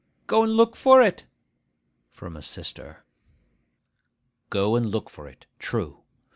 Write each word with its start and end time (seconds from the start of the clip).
('Go 0.25 0.41
and 0.41 0.53
look 0.57 0.75
for 0.75 1.03
it,' 1.03 1.25
from 2.09 2.35
a 2.35 2.41
sister.) 2.41 3.05
Go 4.49 4.75
and 4.75 4.87
look 4.87 5.11
for 5.11 5.27
it, 5.27 5.45
true. 5.59 5.99